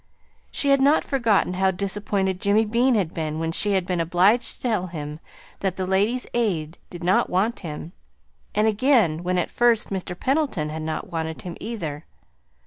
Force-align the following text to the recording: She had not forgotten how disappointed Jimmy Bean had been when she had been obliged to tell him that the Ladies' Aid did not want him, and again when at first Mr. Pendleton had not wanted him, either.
She 0.49 0.69
had 0.69 0.81
not 0.81 1.05
forgotten 1.05 1.53
how 1.53 1.69
disappointed 1.69 2.41
Jimmy 2.41 2.65
Bean 2.65 2.95
had 2.95 3.13
been 3.13 3.37
when 3.37 3.51
she 3.51 3.73
had 3.73 3.85
been 3.85 3.99
obliged 3.99 4.55
to 4.55 4.61
tell 4.61 4.87
him 4.87 5.19
that 5.59 5.75
the 5.75 5.85
Ladies' 5.85 6.25
Aid 6.33 6.79
did 6.89 7.03
not 7.03 7.29
want 7.29 7.59
him, 7.59 7.91
and 8.55 8.65
again 8.65 9.21
when 9.21 9.37
at 9.37 9.51
first 9.51 9.91
Mr. 9.91 10.19
Pendleton 10.19 10.69
had 10.69 10.81
not 10.81 11.11
wanted 11.11 11.43
him, 11.43 11.55
either. 11.59 12.05